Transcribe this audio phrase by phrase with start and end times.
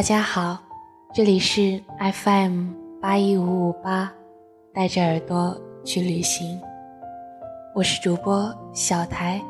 [0.00, 0.56] 大家好，
[1.12, 2.68] 这里是 FM
[3.02, 4.10] 八一五五八，
[4.72, 5.54] 带着耳朵
[5.84, 6.58] 去旅行。
[7.74, 9.42] 我是主播小台，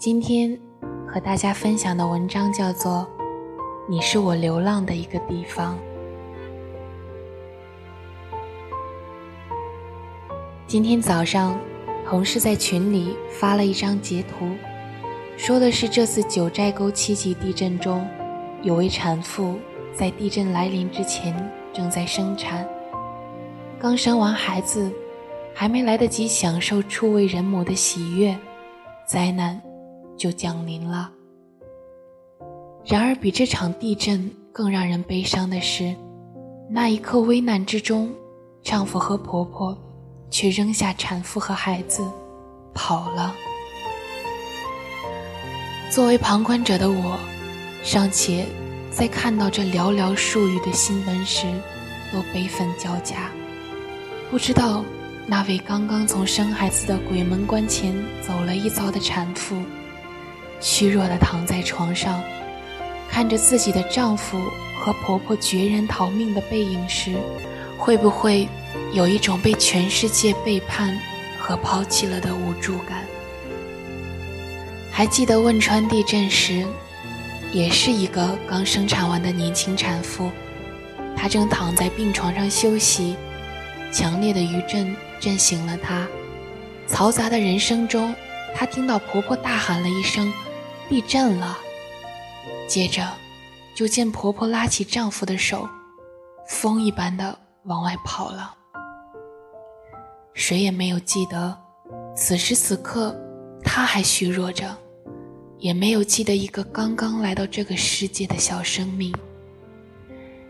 [0.00, 0.58] 今天
[1.06, 3.08] 和大家分享的文章叫做
[3.88, 5.76] 《你是我流浪的一个地方》。
[10.66, 11.56] 今天早上，
[12.04, 14.44] 同事在群里发了一张截图，
[15.36, 18.04] 说的是这次九寨沟七级地震中，
[18.66, 19.60] 有位产妇
[19.94, 21.32] 在地震来临之前
[21.72, 22.68] 正在生产，
[23.78, 24.92] 刚生完孩子，
[25.54, 28.36] 还没来得及享受初为人母的喜悦，
[29.06, 29.62] 灾难
[30.16, 31.12] 就降临了。
[32.84, 35.94] 然而，比这场地震更让人悲伤的是，
[36.68, 38.12] 那一刻危难之中，
[38.64, 39.78] 丈夫和婆婆。
[40.28, 42.04] 却扔下产妇和孩子，
[42.74, 43.32] 跑了。
[45.88, 47.16] 作为旁观者的我，
[47.86, 48.44] 尚且
[48.90, 51.46] 在看到这寥寥数语的新闻时，
[52.12, 53.30] 都悲愤交加。
[54.28, 54.84] 不知道
[55.24, 59.62] 那位刚刚从生孩子的鬼门关前走了一遭的产妇，
[60.58, 62.20] 虚弱地躺在床上，
[63.08, 64.36] 看着自己的丈夫
[64.80, 67.14] 和婆婆决然逃命的背影时，
[67.78, 68.48] 会不会？
[68.92, 70.96] 有一种被全世界背叛
[71.38, 73.04] 和抛弃了的无助感。
[74.90, 76.64] 还记得汶川地震时，
[77.52, 80.30] 也是一个刚生产完的年轻产妇，
[81.16, 83.16] 她正躺在病床上休息，
[83.92, 86.06] 强烈的余震震醒了她。
[86.88, 88.14] 嘈杂的人声中，
[88.54, 90.32] 她听到婆婆大喊了一声
[90.88, 91.58] ：“地震了！”
[92.68, 93.06] 接着，
[93.74, 95.68] 就见婆婆拉起丈夫的手，
[96.48, 98.54] 风一般的往外跑了。
[100.34, 101.56] 谁也没有记得，
[102.14, 103.16] 此时此刻，
[103.64, 104.76] 她还虚弱着，
[105.58, 109.14] 也没有记得一个刚刚来到这个世界的小生命。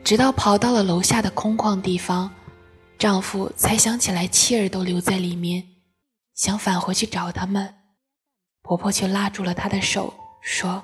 [0.02, 2.30] 直到跑到了楼下的空旷地方，
[2.98, 5.66] 丈夫才想起来妻儿都留在里面，
[6.34, 7.74] 想返回去找他们，
[8.62, 10.82] 婆婆却拉住了他的手，说：“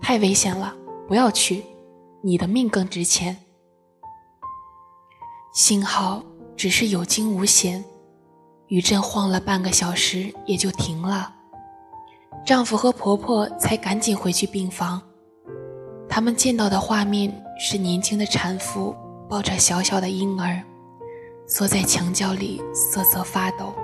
[0.00, 0.74] 太危险了，
[1.08, 1.64] 不要去，
[2.22, 3.36] 你的命更值钱。”
[5.52, 6.22] 幸好
[6.56, 7.84] 只是有惊无险。
[8.68, 11.34] 余震晃了半个小时，也就停了。
[12.48, 15.02] 丈夫和婆婆才赶紧回去病房。
[16.08, 18.96] 他们见到的画面是年轻的产妇
[19.28, 20.62] 抱着小小的婴儿，
[21.46, 23.74] 缩在墙角里瑟瑟发抖。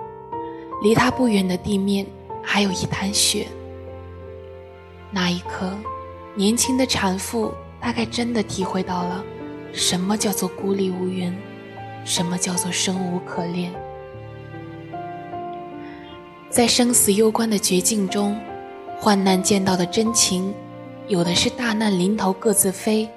[0.83, 2.07] 离她不远的地面
[2.43, 3.49] 还有一滩血。
[5.11, 5.71] 那一刻，
[6.35, 9.23] 年轻的产妇大概真的体会到了
[9.75, 11.37] 什么叫做孤立无援，
[12.03, 13.71] 什么叫做生无可恋。
[16.49, 18.41] 在生死攸关的绝境中，
[18.99, 20.55] 患难见到的真情，
[21.09, 23.09] 有的是大难临头各自飞，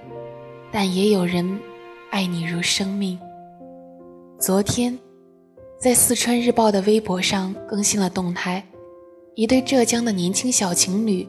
[0.72, 1.60] 但也有人
[2.12, 3.18] 爱你如生命。
[4.40, 4.98] 昨天，
[5.80, 8.64] 在四川日报的微博上更新了动态，
[9.36, 11.28] 一对浙江的年轻小情侣，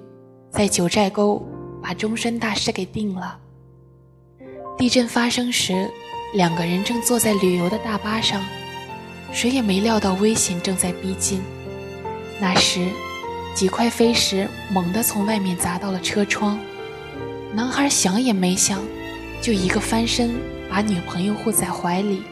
[0.50, 1.41] 在九寨沟
[1.82, 3.38] 把终身大事给定了。
[4.76, 5.88] 地震发生时，
[6.34, 8.44] 两个人正坐在旅游的大巴上，
[9.32, 11.41] 谁也没料到危险正在逼近。
[12.41, 12.87] 那时，
[13.58, 16.56] 几块飞石猛地从外面砸到了车窗，
[17.52, 18.80] 男孩想也没想，
[19.42, 20.36] 就一个翻身
[20.70, 22.22] 把女朋友护在怀里。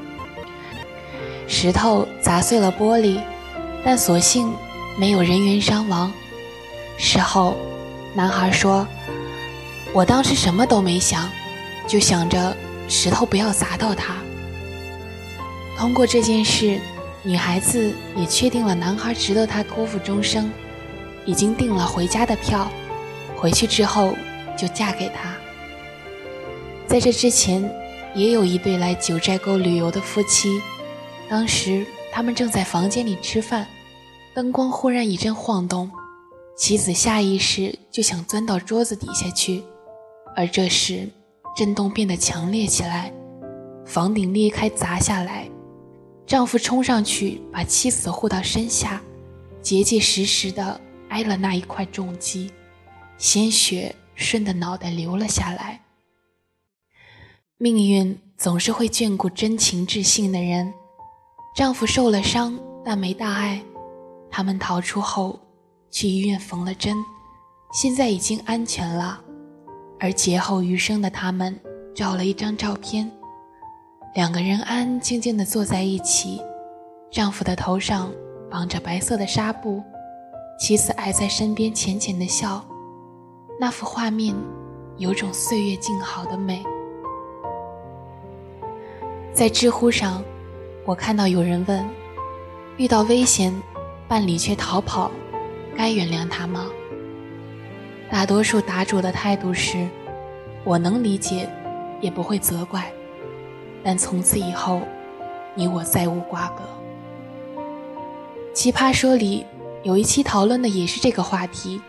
[1.49, 3.19] 石头砸碎了玻璃，
[3.85, 4.55] 但所幸
[4.97, 6.13] 没有人员伤亡。
[6.97, 7.57] 事后，
[8.15, 8.87] 男孩说
[9.93, 11.29] ：“我当时什么都没想，
[11.89, 12.57] 就想着
[12.87, 14.15] 石头不要砸到他。”
[15.77, 16.79] 通过这件事。
[17.25, 20.49] 女孩子也确定了男孩值得她托付终生，
[21.27, 22.71] 已经订了回家的票，
[23.37, 24.15] 回去之后
[24.57, 25.35] 就嫁给他。
[26.87, 27.69] 在这之前，
[28.15, 30.63] 也有一对来九寨沟旅游的夫妻，
[31.29, 33.67] 当时他们正在房间里吃饭，
[34.33, 35.91] 灯光忽然一阵晃动，
[36.57, 39.63] 妻子下意识就想钻到桌子底下去，
[40.37, 41.09] 而这时
[41.57, 43.13] 震动变得强烈起来，
[43.85, 45.49] 房顶裂开砸下来。
[46.27, 49.01] 丈夫冲上去把妻子护到身下，
[49.61, 52.53] 结结实实的挨了那一块重击，
[53.19, 55.81] 鲜血顺着脑袋流了下来。
[57.59, 60.73] 命运总是会眷顾真情至性的人。
[61.55, 63.63] 丈夫受了伤，但没大碍。
[64.31, 65.41] 他们逃出后，
[65.91, 66.97] 去医院缝了针，
[67.73, 69.23] 现在已经安全了。
[69.99, 71.59] 而劫后余生的他们，
[71.95, 73.11] 照了一张照片。
[74.15, 76.43] 两个人安安静静地坐在一起，
[77.11, 78.13] 丈夫的头上
[78.51, 79.83] 绑着白色的纱布，
[80.59, 82.65] 妻子挨在身边浅浅的笑。
[83.59, 84.35] 那幅画面
[84.97, 86.65] 有种岁月静好的美。
[89.33, 90.23] 在知乎上，
[90.85, 91.87] 我看到有人问：
[92.79, 93.55] 遇到危险，
[94.09, 95.11] 伴侣却逃跑，
[95.77, 96.67] 该原谅他吗？
[98.11, 99.87] 大多数答主的态度是：
[100.65, 101.49] 我能理解，
[102.01, 102.91] 也不会责怪，
[103.85, 104.81] 但从此以后，
[105.55, 106.63] 你我再无瓜葛。
[108.55, 109.45] 奇葩说里
[109.83, 111.81] 有一期讨论的也是这个话题。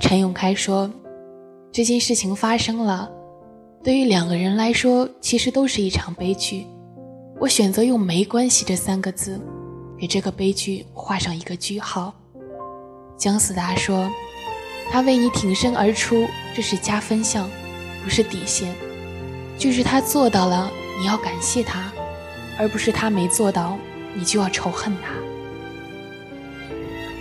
[0.00, 0.90] 陈永开说
[1.72, 3.10] ：“这件事情发生了，
[3.82, 6.66] 对于两个人来说，其实都是一场悲剧。
[7.40, 9.40] 我选择用‘没关系’这三个字，
[9.98, 12.14] 给这个悲剧画上一个句号。”
[13.18, 14.10] 姜思达说
[14.90, 17.48] ：“他为你挺身而出，这是加分项，
[18.04, 18.74] 不是底线。
[19.58, 21.92] 就是他做到了，你要感谢他，
[22.58, 23.76] 而不是他没做到，
[24.14, 25.12] 你就要仇恨他。”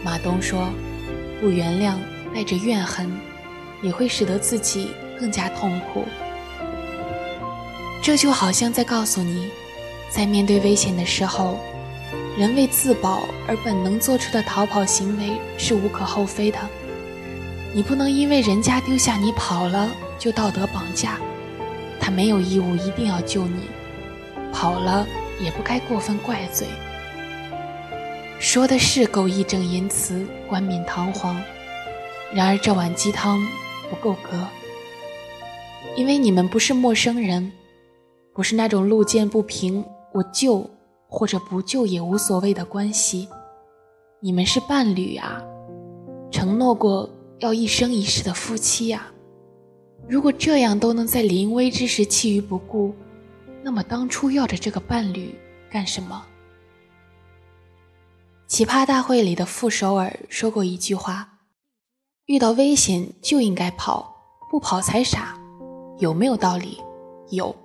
[0.03, 0.69] 马东说
[1.39, 1.95] ：“不原谅，
[2.33, 3.11] 带着怨恨，
[3.81, 4.89] 也会使得自己
[5.19, 6.05] 更加痛苦。
[8.01, 9.49] 这就好像在告诉你，
[10.09, 11.59] 在面对危险的时候，
[12.37, 16.57] 人为自保而本能做出的逃跑行为是无可厚非的。
[17.73, 21.19] 你不能因为人家丢下你跑了就道德绑架，
[21.99, 23.61] 他没有义务一定要救你，
[24.51, 25.05] 跑了
[25.39, 26.67] 也不该过分怪罪。”
[28.41, 31.39] 说的是够义正言辞、冠冕堂皇，
[32.33, 33.39] 然而这碗鸡汤
[33.87, 34.47] 不够格，
[35.95, 37.51] 因为你们不是陌生人，
[38.33, 40.67] 不是那种路见不平我救
[41.07, 43.27] 或者不救也无所谓的关系，
[44.19, 45.39] 你们是伴侣啊，
[46.31, 47.07] 承诺过
[47.37, 49.05] 要一生一世的夫妻呀。
[50.09, 52.95] 如果这样都能在临危之时弃于不顾，
[53.61, 55.35] 那么当初要着这个伴侣
[55.69, 56.25] 干什么？
[58.51, 61.25] 奇葩大会里的傅首尔说过一句话
[62.27, 64.13] ：“遇到危险就应该跑，
[64.49, 65.39] 不跑才傻。”
[65.99, 66.77] 有没有道理？
[67.29, 67.55] 有。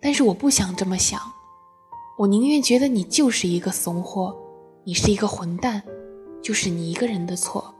[0.00, 1.20] 但是我不想这么想，
[2.18, 4.36] 我宁愿觉得你就是一个怂货，
[4.82, 5.80] 你是一个混蛋，
[6.42, 7.72] 就是你一个人的错。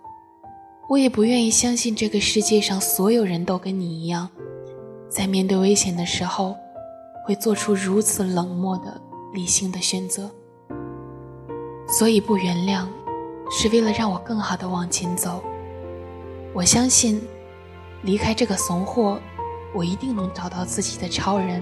[0.88, 4.28] 我也不愿意相信这个世界上所有人都跟你一样，
[5.08, 6.56] 在面对危险的时候，
[7.26, 9.02] 会做出如此冷漠的
[9.32, 10.30] 理性的选择。
[11.98, 12.86] 所以不原谅，
[13.50, 15.42] 是为了让我更好的往前走。
[16.52, 17.20] 我相信，
[18.02, 19.20] 离开这个怂货，
[19.74, 21.60] 我一定能找到自己的超人。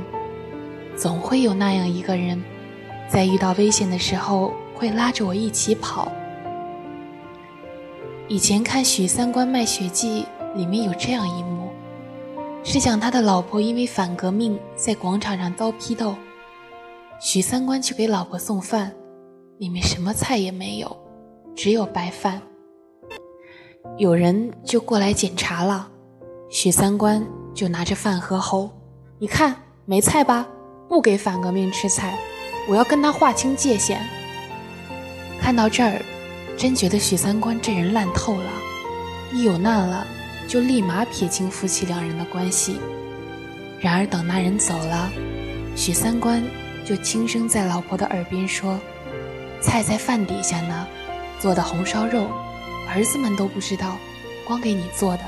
[0.95, 2.43] 总会有那样一个人，
[3.09, 6.13] 在遇到危险的时候会拉着我一起跑。
[8.29, 10.27] 以前看《许三观卖血记》，
[10.57, 11.71] 里面有这样一幕，
[12.63, 16.15] 是讲他的老婆因为反革命在广场上遭批斗，
[17.19, 18.93] 许三观去给老婆送饭。
[19.59, 20.97] 里面什么菜也没有，
[21.57, 22.41] 只有白饭。
[23.97, 25.91] 有人就过来检查了，
[26.49, 28.71] 许三观就拿着饭盒吼
[29.19, 30.47] ：“你看没菜吧？
[30.89, 32.17] 不给反革命吃菜，
[32.69, 34.01] 我要跟他划清界限。”
[35.43, 36.01] 看到这儿，
[36.57, 38.51] 真觉得许三观这人烂透了，
[39.33, 40.07] 一有难了
[40.47, 42.77] 就立马撇清夫妻两人的关系。
[43.81, 45.11] 然而等那人走了，
[45.75, 46.45] 许三观
[46.85, 48.79] 就轻声在老婆的耳边说。
[49.61, 50.87] 菜在饭底下呢，
[51.39, 52.31] 做的红烧肉，
[52.89, 53.99] 儿子们都不知道，
[54.45, 55.23] 光给你做的，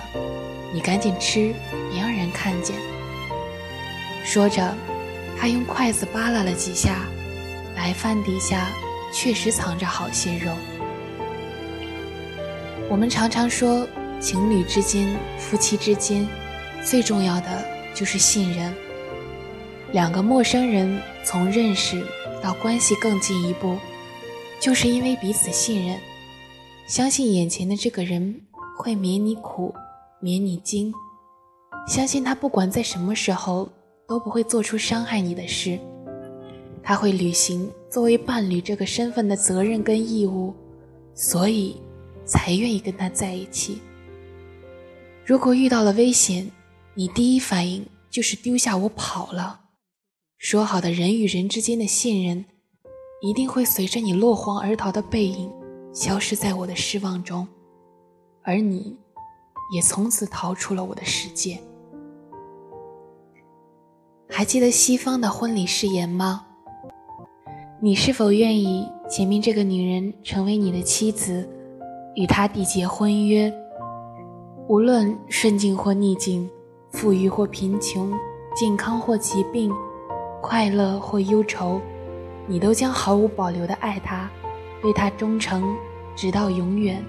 [0.73, 1.53] 你赶紧吃，
[1.91, 2.77] 别让人看见。
[4.25, 4.75] 说着，
[5.39, 7.01] 他用筷子扒拉了几下，
[7.75, 8.69] 白饭底下
[9.13, 10.53] 确实藏着好些肉。
[12.89, 13.87] 我们常常说，
[14.21, 16.27] 情侣之间、夫妻之间，
[16.85, 18.73] 最重要的就是信任。
[19.93, 22.05] 两个陌生人从认识
[22.41, 23.79] 到关系更进一步。
[24.61, 25.99] 就是因为彼此信任，
[26.87, 28.39] 相信眼前的这个人
[28.77, 29.75] 会免你苦，
[30.21, 30.93] 免你惊，
[31.89, 33.67] 相信他不管在什么时候
[34.07, 35.79] 都不会做出伤害你的事，
[36.83, 40.55] 他会履行作为伴侣这个身份的责任跟义务，
[41.15, 41.81] 所以
[42.27, 43.81] 才愿意跟他在一起。
[45.25, 46.51] 如果遇到了危险，
[46.93, 49.61] 你第一反应就是丢下我跑了，
[50.37, 52.45] 说好的人与人之间的信任。
[53.23, 55.53] 一定会随着你落荒而逃的背影，
[55.93, 57.47] 消失在我的失望中，
[58.43, 58.97] 而你，
[59.75, 61.59] 也从此逃出了我的世界。
[64.27, 66.47] 还记得西方的婚礼誓言吗？
[67.79, 71.47] 你是否愿意前面这个女人成为你的妻子，
[72.15, 73.53] 与她缔结婚约？
[74.67, 76.49] 无论顺境或逆境，
[76.91, 78.11] 富裕或贫穷，
[78.57, 79.71] 健康或疾病，
[80.41, 81.79] 快乐或忧愁。
[82.51, 84.29] 你都将毫无保留的爱他，
[84.83, 85.73] 对他忠诚，
[86.17, 87.01] 直到永远。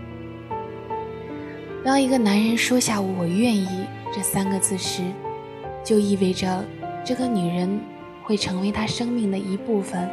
[1.84, 3.68] 当一个男人说下“我愿意”
[4.14, 5.02] 这三个字时，
[5.84, 6.64] 就意味着
[7.04, 7.82] 这个女人
[8.24, 10.08] 会成为他生命的一部分，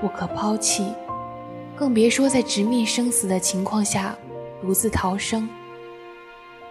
[0.00, 0.86] 不可抛弃。
[1.74, 4.16] 更别说在直面生死的情况下
[4.62, 5.48] 独自逃生。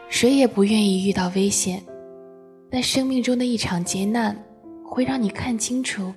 [0.08, 1.84] 谁也不愿意遇到危险，
[2.72, 4.42] 但生命中的一场劫难，
[4.86, 6.14] 会让你看清楚，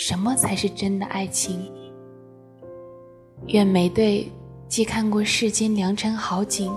[0.00, 1.68] 什么才是真的爱情。
[3.48, 4.30] 愿每对
[4.68, 6.72] 既看过世间良辰好景，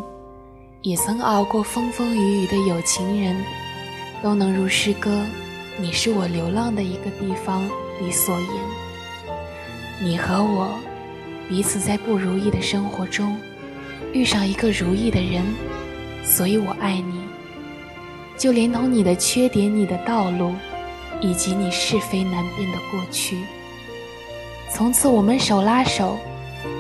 [0.82, 3.36] 也曾熬过风风雨雨的有情人，
[4.24, 5.12] 都能如诗歌
[5.80, 7.64] 《你是我流浪的一个地方》
[8.04, 8.50] 里所言：
[10.02, 10.74] 你和我。
[11.48, 13.38] 彼此在不如意的生活中
[14.14, 15.44] 遇上一个如意的人，
[16.24, 17.22] 所以我爱你。
[18.36, 20.56] 就连同你的缺点、你的道路，
[21.22, 23.38] 以及你是非难辨的过去，
[24.74, 26.18] 从此我们手拉手，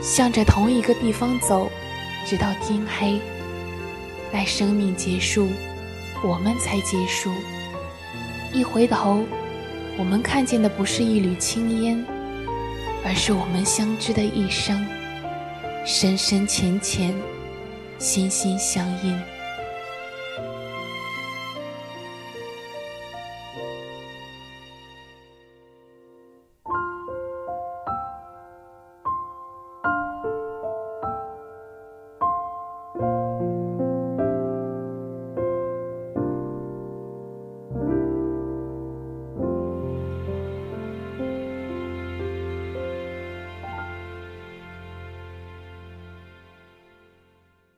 [0.01, 1.69] 向着同一个地方走，
[2.25, 3.19] 直到天黑。
[4.31, 5.48] 待生命结束，
[6.24, 7.31] 我们才结束。
[8.51, 9.24] 一回头，
[9.98, 12.05] 我们看见的不是一缕青烟。
[13.03, 14.86] 而是我们相知的一生，
[15.83, 17.15] 深深浅浅，
[17.98, 19.19] 心心相印。